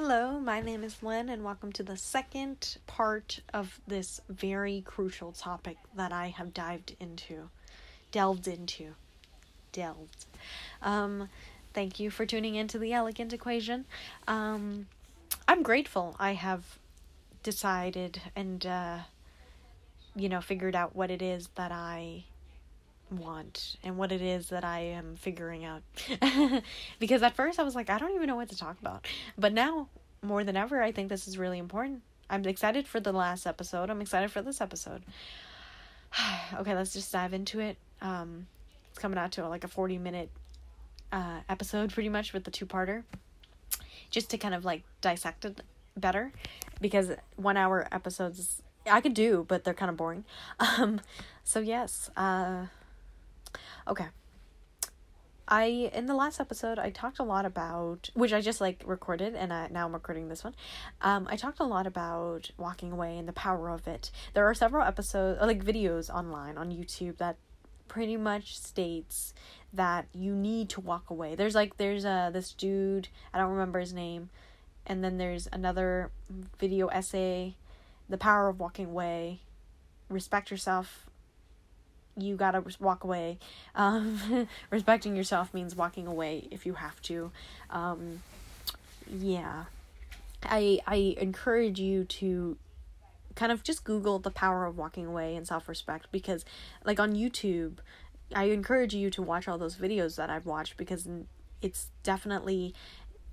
[0.00, 5.32] Hello, my name is Lynn, and welcome to the second part of this very crucial
[5.32, 7.50] topic that I have dived into,
[8.12, 8.94] delved into,
[9.72, 10.26] delved.
[10.82, 11.28] Um,
[11.74, 13.86] thank you for tuning into the Elegant Equation.
[14.28, 14.86] Um,
[15.48, 16.78] I'm grateful I have
[17.42, 18.98] decided and, uh,
[20.14, 22.22] you know, figured out what it is that I
[23.10, 25.82] want and what it is that I am figuring out.
[26.98, 29.06] because at first I was like, I don't even know what to talk about.
[29.36, 29.88] But now,
[30.22, 32.02] more than ever, I think this is really important.
[32.30, 33.90] I'm excited for the last episode.
[33.90, 35.02] I'm excited for this episode.
[36.54, 37.76] okay, let's just dive into it.
[38.00, 38.46] Um,
[38.90, 40.30] it's coming out to like a 40 minute
[41.12, 43.04] uh, episode, pretty much, with the two parter.
[44.10, 45.60] Just to kind of like dissect it
[45.96, 46.32] better.
[46.80, 50.24] Because one hour episodes I could do, but they're kind of boring.
[50.78, 51.00] Um,
[51.44, 52.66] so yes, uh,
[53.86, 54.06] Okay.
[55.50, 59.34] I in the last episode I talked a lot about which I just like recorded
[59.34, 60.54] and I, now I'm recording this one.
[61.00, 64.10] Um, I talked a lot about walking away and the power of it.
[64.34, 67.36] There are several episodes like videos online on YouTube that
[67.88, 69.32] pretty much states
[69.72, 71.34] that you need to walk away.
[71.34, 74.28] There's like there's uh this dude I don't remember his name,
[74.86, 76.10] and then there's another
[76.58, 77.56] video essay,
[78.08, 79.40] the power of walking away,
[80.10, 81.07] respect yourself
[82.20, 83.38] you gotta walk away.
[83.74, 87.30] Um, respecting yourself means walking away if you have to.
[87.70, 88.22] Um,
[89.10, 89.64] yeah,
[90.42, 92.56] I I encourage you to
[93.34, 96.44] kind of just Google the power of walking away and self respect because,
[96.84, 97.78] like on YouTube,
[98.34, 101.08] I encourage you to watch all those videos that I've watched because
[101.62, 102.74] it's definitely.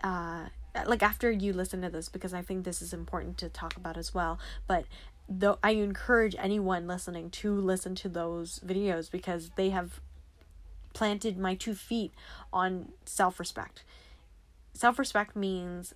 [0.04, 0.46] Uh,
[0.86, 3.96] like after you listen to this because I think this is important to talk about
[3.96, 4.38] as well.
[4.68, 4.84] But
[5.28, 10.00] though I encourage anyone listening to listen to those videos because they have
[10.94, 12.14] planted my two feet
[12.54, 13.84] on self-respect.
[14.74, 15.94] Self-respect means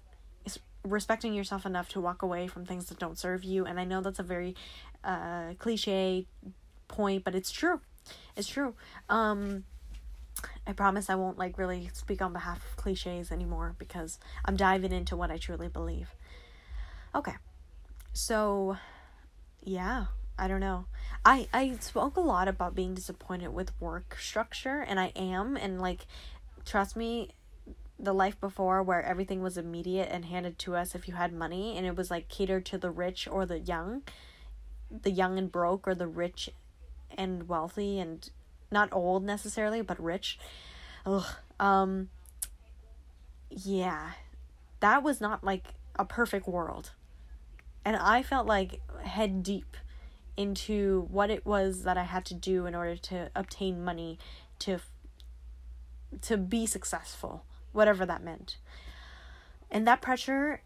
[0.84, 4.00] respecting yourself enough to walk away from things that don't serve you and I know
[4.02, 4.56] that's a very
[5.04, 6.26] uh cliche
[6.88, 7.82] point but it's true.
[8.36, 8.76] It's true.
[9.10, 9.66] Um
[10.66, 14.94] I promise I won't like really speak on behalf of cliches anymore because I'm diving
[14.94, 16.10] into what I truly believe.
[17.14, 17.34] Okay.
[18.14, 18.78] So
[19.64, 20.06] yeah
[20.38, 20.86] i don't know
[21.26, 25.82] i i spoke a lot about being disappointed with work structure and i am and
[25.82, 26.06] like
[26.66, 27.30] trust me
[28.00, 31.76] the life before where everything was immediate and handed to us if you had money
[31.78, 34.02] and it was like catered to the rich or the young
[34.90, 36.50] the young and broke or the rich
[37.18, 38.30] and wealthy and
[38.72, 40.40] not old necessarily but rich
[41.06, 41.26] Ugh.
[41.60, 42.10] um
[43.50, 44.12] yeah
[44.80, 46.92] that was not like a perfect world
[47.86, 49.78] and I felt like head deep
[50.38, 54.18] into what it was that I had to do in order to obtain money
[54.60, 54.80] to
[56.22, 58.58] to be successful, whatever that meant.
[59.70, 60.62] And that pressure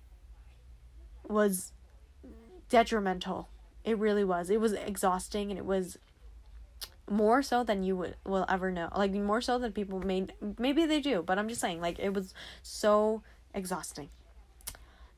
[1.27, 1.73] was
[2.69, 3.49] detrimental.
[3.83, 4.49] It really was.
[4.49, 5.97] It was exhausting and it was
[7.09, 8.89] more so than you would will ever know.
[8.95, 12.13] Like more so than people may maybe they do, but I'm just saying like it
[12.13, 14.09] was so exhausting.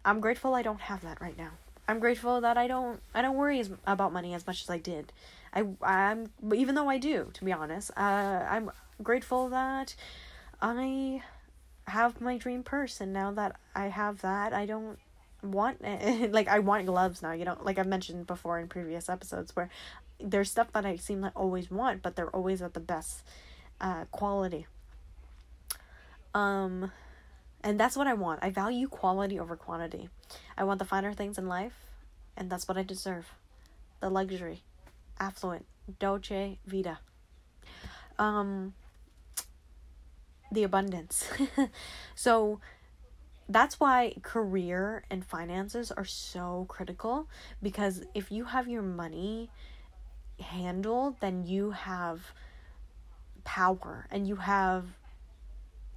[0.03, 1.51] I'm grateful I don't have that right now.
[1.87, 4.77] I'm grateful that I don't I don't worry as, about money as much as I
[4.79, 5.11] did.
[5.53, 7.91] I I'm even though I do, to be honest.
[7.95, 9.95] Uh, I'm grateful that
[10.61, 11.21] I
[11.87, 14.97] have my dream purse, and now that I have that, I don't
[15.43, 15.81] want
[16.31, 17.33] like I want gloves now.
[17.33, 19.69] You know, like I've mentioned before in previous episodes, where
[20.19, 23.23] there's stuff that I seem like always want, but they're always at the best
[23.79, 24.65] uh, quality.
[26.33, 26.91] Um
[27.65, 28.41] and that's what I want.
[28.43, 30.09] I value quality over quantity.
[30.55, 31.73] I want the finer things in life,
[32.37, 33.33] and that's what I deserve.
[34.01, 34.61] The luxury,
[35.19, 35.65] affluent,
[35.99, 36.99] dolce vita.
[38.19, 38.75] Um
[40.51, 41.27] the abundance.
[42.15, 42.59] so
[43.49, 47.27] that's why career and finances are so critical
[47.63, 49.49] because if you have your money
[50.39, 52.31] handled, then you have
[53.43, 54.85] power and you have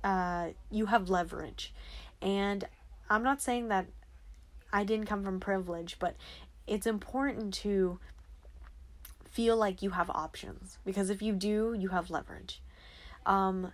[0.04, 1.72] uh, you have leverage.
[2.20, 2.64] And
[3.10, 3.86] I'm not saying that
[4.72, 6.16] I didn't come from privilege, but
[6.66, 7.98] it's important to
[9.24, 12.60] feel like you have options because if you do, you have leverage.
[13.24, 13.72] Um,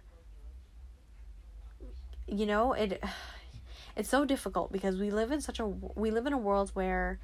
[2.27, 3.03] you know, it
[3.97, 7.19] it's so difficult because we live in such a we live in a world where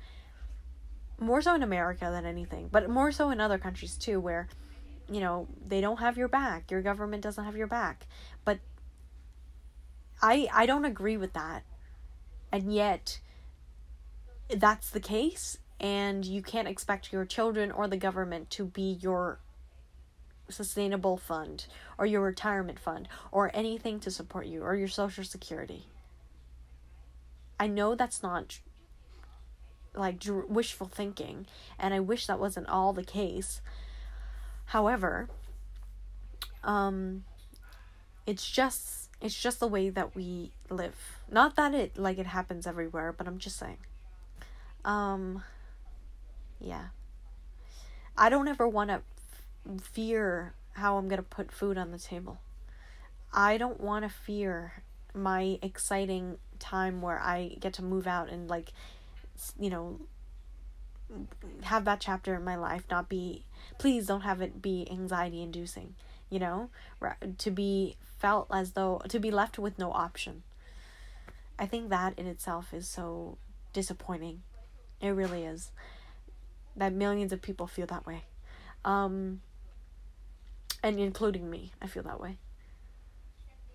[1.19, 4.49] more so in America than anything, but more so in other countries too where
[5.11, 6.71] you know, they don't have your back.
[6.71, 8.07] Your government doesn't have your back.
[10.23, 11.63] I I don't agree with that.
[12.53, 13.21] And yet
[14.49, 19.39] that's the case and you can't expect your children or the government to be your
[20.49, 25.87] sustainable fund or your retirement fund or anything to support you or your social security.
[27.59, 28.61] I know that's not
[29.95, 31.47] like wishful thinking,
[31.79, 33.61] and I wish that wasn't all the case.
[34.67, 35.29] However,
[36.63, 37.25] um,
[38.27, 40.97] it's just it's just the way that we live.
[41.31, 43.79] Not that it like it happens everywhere, but I'm just saying.
[44.85, 45.43] Um,
[46.59, 46.87] yeah.
[48.17, 49.03] I don't ever want to
[49.75, 52.41] f- fear how I'm gonna put food on the table.
[53.33, 54.83] I don't want to fear
[55.15, 58.73] my exciting time where I get to move out and like
[59.59, 60.01] you know
[61.63, 63.45] have that chapter in my life not be
[63.79, 65.95] please don't have it be anxiety inducing
[66.31, 66.71] you know
[67.39, 70.43] to be felt as though to be left with no option.
[71.59, 73.37] I think that in itself is so
[73.73, 74.43] disappointing.
[75.01, 75.71] It really is.
[76.77, 78.25] That millions of people feel that way.
[78.85, 79.43] Um
[80.83, 82.39] and including me i feel that way.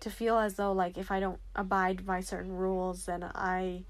[0.00, 3.84] To feel as though like if i don't abide by certain rules then i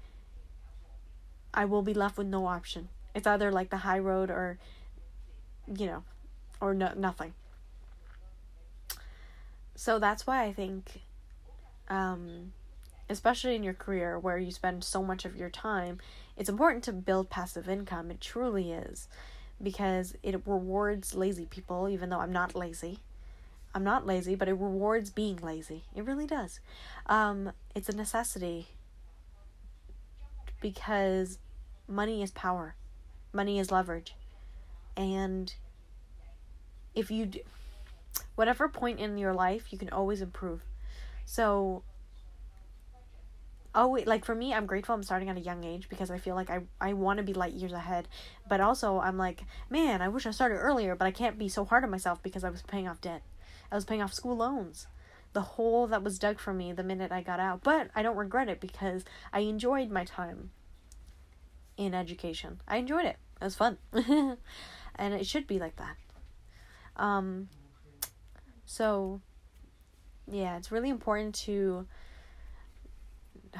[1.57, 2.89] I will be left with no option.
[3.15, 4.59] It's either like the high road or,
[5.65, 6.03] you know,
[6.61, 7.33] or no, nothing.
[9.77, 11.01] So that's why I think,
[11.87, 12.51] um,
[13.11, 15.99] especially in your career where you spend so much of your time,
[16.35, 18.09] it's important to build passive income.
[18.09, 19.07] It truly is
[19.61, 23.01] because it rewards lazy people, even though I'm not lazy.
[23.75, 25.83] I'm not lazy, but it rewards being lazy.
[25.95, 26.59] It really does.
[27.05, 28.69] Um, it's a necessity
[30.59, 31.37] because
[31.87, 32.73] money is power,
[33.31, 34.15] money is leverage.
[34.95, 35.53] And
[36.95, 37.29] if you
[38.35, 40.63] whatever point in your life, you can always improve.
[41.25, 41.83] So,
[43.75, 46.35] oh, like for me, I'm grateful I'm starting at a young age because I feel
[46.35, 48.07] like I, I want to be light years ahead.
[48.47, 51.65] But also, I'm like, man, I wish I started earlier, but I can't be so
[51.65, 53.23] hard on myself because I was paying off debt.
[53.71, 54.87] I was paying off school loans.
[55.33, 57.63] The hole that was dug for me the minute I got out.
[57.63, 59.03] But I don't regret it because
[59.33, 60.51] I enjoyed my time
[61.75, 62.61] in education.
[62.67, 63.17] I enjoyed it.
[63.39, 63.77] It was fun.
[63.93, 65.95] and it should be like that.
[66.95, 67.49] Um
[68.67, 69.21] so
[70.29, 71.87] yeah, it's really important to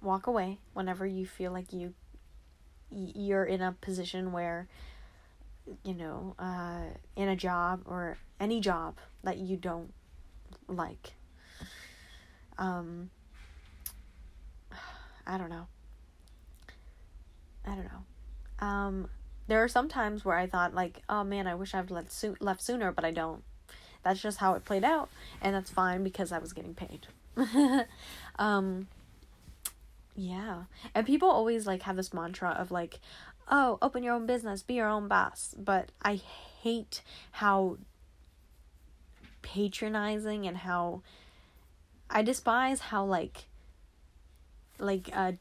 [0.00, 1.92] walk away whenever you feel like you
[2.90, 4.68] you're in a position where
[5.84, 6.84] you know, uh
[7.16, 9.92] in a job or any job that you don't
[10.68, 11.12] like.
[12.58, 13.10] Um
[15.26, 15.66] I don't know.
[17.64, 18.66] I don't know.
[18.66, 19.08] Um,
[19.48, 22.36] there are some times where I thought like, oh man, I wish I'd left so-
[22.40, 23.42] left sooner, but I don't.
[24.02, 25.08] That's just how it played out,
[25.40, 27.06] and that's fine because I was getting paid.
[28.38, 28.88] um,
[30.16, 30.64] yeah,
[30.94, 33.00] and people always like have this mantra of like,
[33.50, 35.54] oh, open your own business, be your own boss.
[35.58, 36.16] But I
[36.62, 37.02] hate
[37.32, 37.78] how
[39.42, 41.02] patronizing and how
[42.08, 43.46] I despise how like
[44.78, 45.32] like uh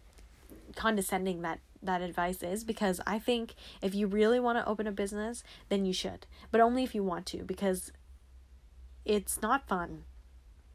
[0.76, 4.92] condescending that that advice is because I think if you really want to open a
[4.92, 6.26] business, then you should.
[6.52, 7.92] But only if you want to because
[9.06, 10.04] it's not fun.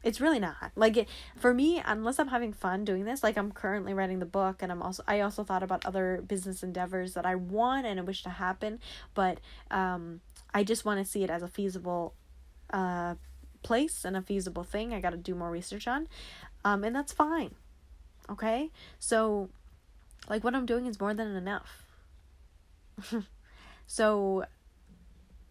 [0.03, 0.71] It's really not.
[0.75, 4.25] Like it, for me, unless I'm having fun doing this, like I'm currently writing the
[4.25, 7.99] book and I'm also I also thought about other business endeavors that I want and
[7.99, 8.79] I wish to happen,
[9.13, 9.39] but
[9.71, 10.21] um
[10.53, 12.13] I just want to see it as a feasible
[12.71, 13.15] uh
[13.63, 14.93] place and a feasible thing.
[14.93, 16.07] I got to do more research on.
[16.63, 17.55] Um and that's fine.
[18.29, 18.71] Okay?
[18.99, 19.49] So
[20.29, 21.83] like what I'm doing is more than enough.
[23.87, 24.45] so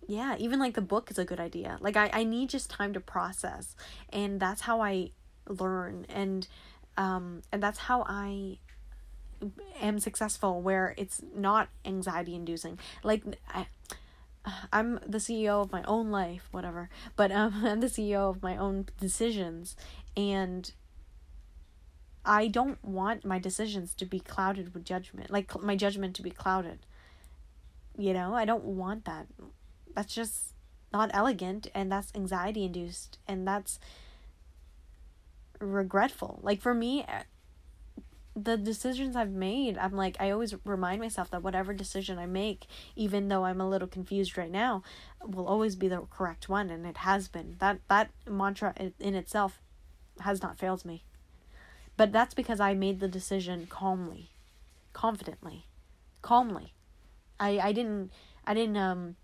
[0.06, 1.78] yeah, even like the book is a good idea.
[1.80, 3.74] Like I I need just time to process
[4.10, 5.10] and that's how I
[5.48, 6.46] learn and
[6.96, 8.58] um and that's how I
[9.80, 12.78] am successful where it's not anxiety inducing.
[13.02, 13.22] Like
[13.52, 13.66] I
[14.72, 16.88] I'm the CEO of my own life, whatever.
[17.16, 19.76] But um, I'm the CEO of my own decisions,
[20.16, 20.70] and
[22.24, 26.30] I don't want my decisions to be clouded with judgment, like my judgment to be
[26.30, 26.80] clouded.
[27.98, 29.26] You know, I don't want that.
[29.96, 30.52] That's just
[30.92, 33.80] not elegant and that's anxiety induced and that's
[35.58, 36.38] regretful.
[36.42, 37.22] Like for me, eh,
[38.36, 42.66] the decisions I've made, I'm like, I always remind myself that whatever decision I make,
[42.94, 44.82] even though I'm a little confused right now,
[45.24, 47.56] will always be the correct one, and it has been.
[47.58, 49.62] That that mantra in itself
[50.20, 51.04] has not failed me.
[51.96, 54.32] But that's because I made the decision calmly,
[54.92, 55.66] confidently,
[56.20, 56.74] calmly.
[57.40, 58.12] I I didn't
[58.46, 59.16] I didn't um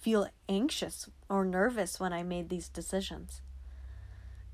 [0.00, 3.40] feel anxious or nervous when I made these decisions.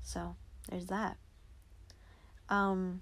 [0.01, 0.35] So,
[0.69, 1.17] there's that.
[2.49, 3.01] Um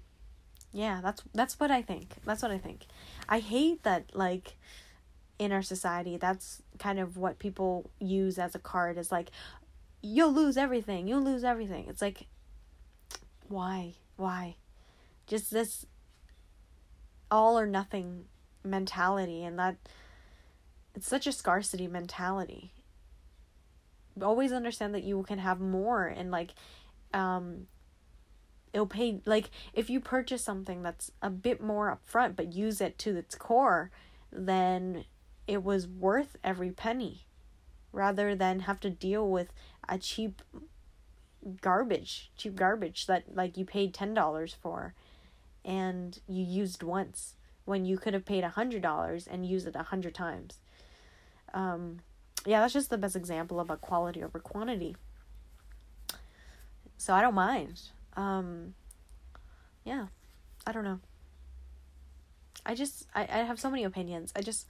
[0.72, 2.14] yeah, that's that's what I think.
[2.24, 2.86] That's what I think.
[3.28, 4.56] I hate that like
[5.38, 9.30] in our society that's kind of what people use as a card is like
[10.02, 11.06] you'll lose everything.
[11.06, 11.86] You'll lose everything.
[11.88, 12.26] It's like
[13.48, 13.94] why?
[14.16, 14.56] Why?
[15.26, 15.86] just this
[17.30, 18.24] all or nothing
[18.64, 19.76] mentality and that
[20.96, 22.72] it's such a scarcity mentality.
[24.20, 26.54] Always understand that you can have more and like
[27.12, 27.66] um
[28.72, 32.98] it'll pay like if you purchase something that's a bit more upfront but use it
[32.98, 33.90] to its core
[34.32, 35.04] then
[35.46, 37.26] it was worth every penny
[37.92, 39.52] rather than have to deal with
[39.88, 40.42] a cheap
[41.60, 44.94] garbage cheap garbage that like you paid $10 for
[45.64, 47.34] and you used once
[47.64, 50.58] when you could have paid a hundred dollars and used it a hundred times
[51.54, 52.00] um
[52.44, 54.96] yeah that's just the best example of a quality over quantity.
[56.98, 57.80] So i don't mind.
[58.16, 58.74] Um
[59.84, 60.06] yeah
[60.66, 61.00] i don't know.
[62.64, 64.32] I just i, I have so many opinions.
[64.36, 64.66] I just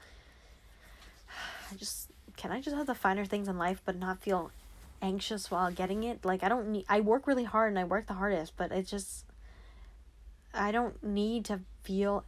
[1.73, 4.50] i just can i just have the finer things in life but not feel
[5.02, 6.25] anxious while getting it?
[6.25, 8.87] Like i don't need i work really hard and i work the hardest but it
[8.87, 9.25] just
[10.54, 12.25] i don't need to feel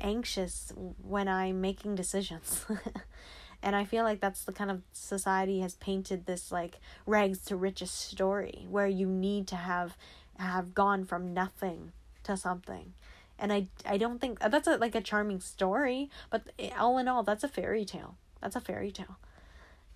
[0.00, 2.66] anxious when i'm making decisions
[3.62, 7.56] and i feel like that's the kind of society has painted this like rags to
[7.56, 9.96] riches story where you need to have
[10.38, 11.92] have gone from nothing
[12.24, 12.92] to something.
[13.38, 16.42] And i i don't think that's a, like a charming story but
[16.78, 18.16] all in all that's a fairy tale.
[18.40, 19.18] That's a fairy tale.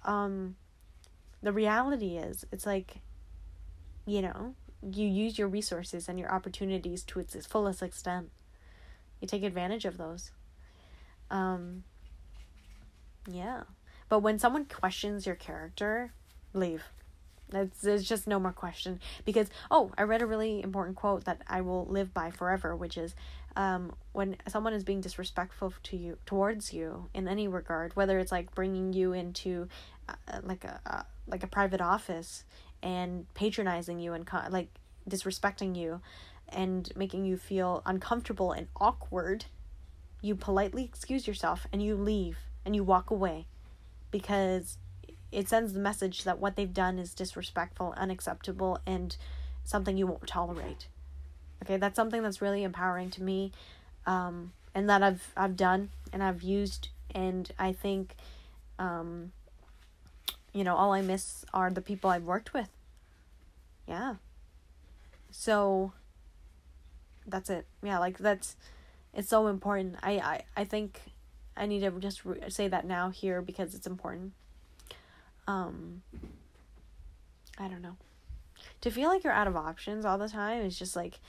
[0.05, 0.57] Um
[1.43, 2.99] the reality is it's like
[4.05, 8.31] you know you use your resources and your opportunities to its fullest extent.
[9.21, 10.33] You take advantage of those.
[11.31, 11.85] Um
[13.31, 13.63] yeah.
[14.09, 16.13] But when someone questions your character
[16.57, 16.85] leave.
[17.53, 19.01] It's, there's just no more question.
[19.25, 22.99] Because oh i read a really important quote that i will live by forever which
[22.99, 23.15] is
[23.57, 28.33] um, when someone is being disrespectful to you towards you in any regard whether it's
[28.33, 29.69] like bringing you into
[30.09, 32.45] uh, like a uh, like a private office
[32.83, 34.69] and patronizing you and like
[35.09, 36.01] disrespecting you
[36.49, 39.47] and making you feel uncomfortable and awkward
[40.21, 43.47] you politely excuse yourself and you leave and you walk away
[44.11, 44.77] because
[45.33, 49.17] it sends the message that what they've done is disrespectful, unacceptable, and
[49.65, 50.89] something you won't tolerate.
[51.63, 53.53] Okay, that's something that's really empowering to me,
[54.05, 58.15] um, and that I've I've done and I've used, and I think,
[58.79, 59.33] um,
[60.53, 62.69] you know, all I miss are the people I've worked with.
[63.89, 64.17] Yeah.
[65.31, 65.93] So.
[67.29, 67.67] That's it.
[67.83, 68.55] Yeah, like that's,
[69.13, 69.97] it's so important.
[70.01, 71.01] I I I think,
[71.57, 74.33] I need to just re- say that now here because it's important.
[75.47, 76.03] Um
[77.59, 77.97] I don't know.
[78.83, 81.21] To feel like you're out of options all the time is just like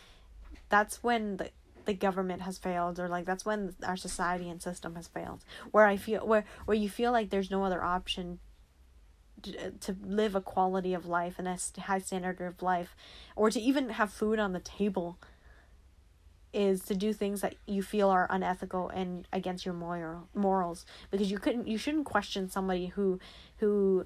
[0.69, 1.50] that's when the
[1.86, 5.43] the government has failed or like that's when our society and system has failed.
[5.72, 8.39] Where i feel where where you feel like there's no other option
[9.43, 12.96] to, to live a quality of life and a high standard of life
[13.36, 15.17] or to even have food on the table
[16.58, 20.88] is to do things that you feel are unethical and against your moral morals.
[21.12, 23.20] Because you couldn't you shouldn't question somebody who
[23.58, 24.04] who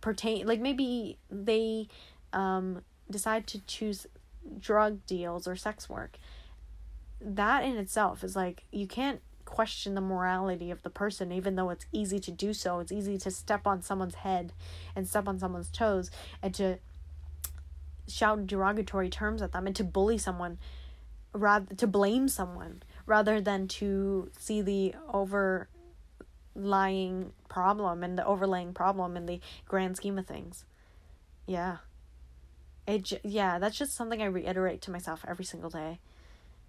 [0.00, 1.86] pertain like maybe they
[2.32, 4.08] um decide to choose
[4.58, 6.18] drug deals or sex work.
[7.20, 11.70] That in itself is like you can't question the morality of the person even though
[11.70, 12.80] it's easy to do so.
[12.80, 14.52] It's easy to step on someone's head
[14.96, 16.10] and step on someone's toes
[16.42, 16.78] and to
[18.08, 20.58] shout derogatory terms at them and to bully someone
[21.34, 25.68] rather to blame someone rather than to see the overlying
[27.48, 30.64] problem and the overlaying problem in the grand scheme of things.
[31.46, 31.78] Yeah.
[32.86, 35.98] It yeah, that's just something I reiterate to myself every single day.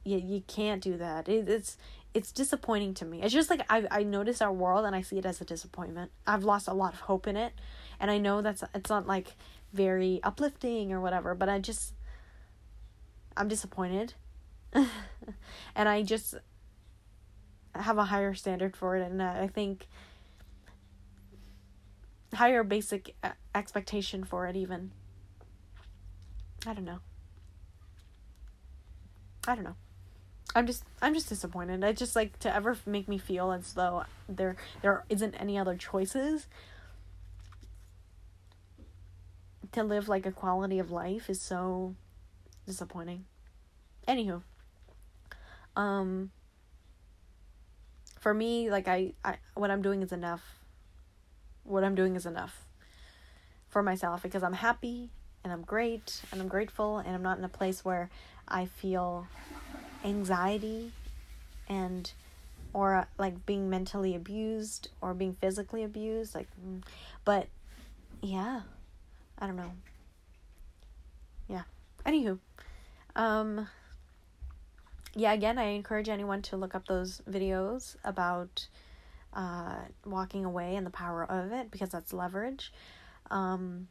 [0.03, 1.29] You you can't do that.
[1.29, 1.77] It, it's
[2.13, 3.21] it's disappointing to me.
[3.21, 6.11] It's just like I I notice our world and I see it as a disappointment.
[6.25, 7.53] I've lost a lot of hope in it,
[7.99, 9.35] and I know that's it's not like
[9.73, 11.93] very uplifting or whatever, but I just
[13.35, 14.13] I'm disappointed
[15.75, 16.35] and I just
[17.73, 19.87] have a higher standard for it, and uh, I think
[22.33, 24.91] higher basic uh, expectation for it even.
[26.67, 26.99] I don't know.
[29.47, 29.75] I don't know.
[30.55, 31.83] I'm just I'm just disappointed.
[31.83, 35.75] I just like to ever make me feel as though there there isn't any other
[35.75, 36.47] choices
[39.73, 41.95] to live like a quality of life is so
[42.65, 43.25] disappointing.
[44.07, 44.43] Anywho,
[45.75, 46.31] um
[48.19, 50.41] for me like I, I what i'm doing is enough.
[51.63, 52.65] What i'm doing is enough
[53.69, 55.09] for myself because i'm happy
[55.43, 58.09] and i'm great and i'm grateful and i'm not in a place where
[58.47, 59.27] i feel
[60.03, 60.91] anxiety
[61.67, 62.13] and
[62.73, 66.81] or like being mentally abused or being physically abused like mm,
[67.23, 67.47] but
[68.21, 68.61] yeah
[69.39, 69.71] i don't know.
[71.47, 71.63] Yeah.
[72.05, 72.39] Anywho
[73.15, 73.67] um
[75.15, 78.67] yeah, again, I encourage anyone to look up those videos about
[79.33, 82.73] uh, walking away and the power of it because that's leverage.
[83.31, 83.87] Um,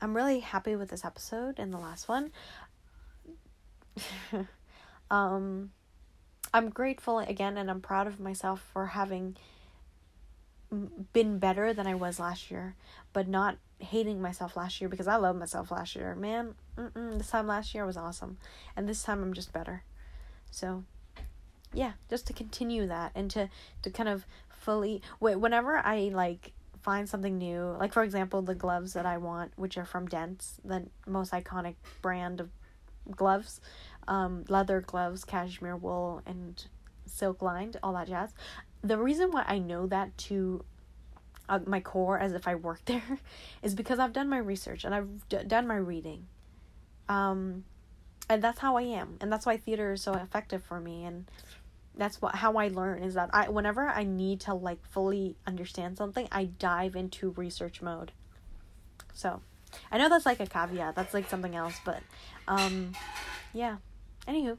[0.00, 2.32] I'm really happy with this episode and the last one.
[5.10, 5.70] um,
[6.52, 9.36] I'm grateful again and I'm proud of myself for having
[11.12, 12.74] been better than I was last year,
[13.12, 16.14] but not hating myself last year because I love myself last year.
[16.14, 16.54] Man,
[16.94, 18.38] this time last year was awesome.
[18.76, 19.84] And this time I'm just better.
[20.54, 20.84] So,
[21.72, 23.50] yeah, just to continue that and to
[23.82, 28.54] to kind of fully wait whenever I like find something new, like for example, the
[28.54, 32.50] gloves that I want, which are from Dents, the most iconic brand of
[33.10, 33.60] gloves,
[34.06, 36.64] um, leather gloves, cashmere wool, and
[37.06, 38.32] silk lined, all that jazz.
[38.82, 40.64] The reason why I know that to
[41.48, 43.18] uh, my core as if I worked there
[43.62, 46.26] is because I've done my research and I've d- done my reading.
[47.08, 47.64] Um,
[48.28, 51.26] and that's how I am, and that's why theater is so effective for me, and
[51.96, 55.96] that's what how I learn is that I whenever I need to like fully understand
[55.98, 58.12] something, I dive into research mode.
[59.12, 59.40] So,
[59.92, 60.96] I know that's like a caveat.
[60.96, 62.02] That's like something else, but
[62.48, 62.92] um,
[63.52, 63.76] yeah.
[64.26, 64.56] Anywho,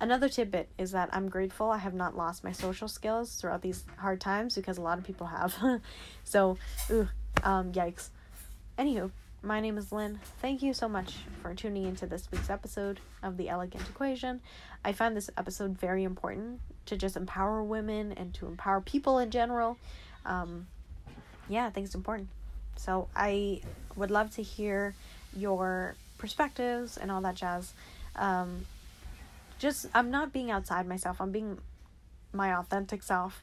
[0.00, 3.84] another tidbit is that I'm grateful I have not lost my social skills throughout these
[3.96, 5.56] hard times because a lot of people have.
[6.24, 6.56] so,
[6.90, 7.08] ooh,
[7.42, 8.10] um, yikes.
[8.78, 9.10] Anywho,
[9.42, 10.18] my name is Lynn.
[10.40, 14.40] Thank you so much for tuning into this week's episode of The Elegant Equation.
[14.84, 19.30] I find this episode very important to just empower women and to empower people in
[19.30, 19.78] general.
[20.26, 20.66] Um,
[21.48, 22.28] yeah, I think it's important.
[22.76, 23.60] So I
[23.94, 24.94] would love to hear
[25.36, 27.74] your perspectives and all that jazz.
[28.16, 28.66] Um,
[29.58, 31.20] just I'm not being outside myself.
[31.20, 31.58] I'm being
[32.32, 33.42] my authentic self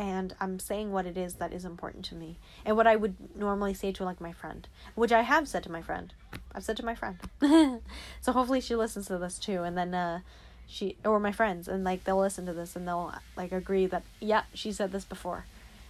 [0.00, 3.36] and I'm saying what it is that is important to me and what I would
[3.36, 6.14] normally say to like my friend, which I have said to my friend.
[6.54, 7.18] I've said to my friend.
[8.22, 10.20] so hopefully she listens to this too and then uh
[10.66, 14.02] she or my friends and like they'll listen to this and they'll like agree that
[14.20, 15.44] yeah, she said this before.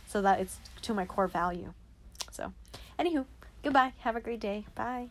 [0.09, 1.73] So that it's to my core value.
[2.33, 2.53] So,
[2.99, 3.27] anywho,
[3.63, 3.93] goodbye.
[4.01, 4.67] Have a great day.
[4.75, 5.11] Bye.